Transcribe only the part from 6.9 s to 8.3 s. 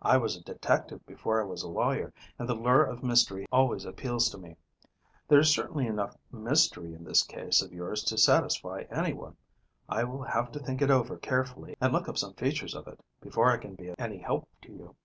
in this case of yours to